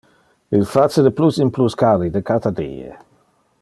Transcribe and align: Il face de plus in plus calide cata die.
Il 0.57 0.65
face 0.69 0.97
de 1.05 1.11
plus 1.17 1.37
in 1.43 1.51
plus 1.57 1.77
calide 1.81 2.19
cata 2.29 2.51
die. 2.59 2.91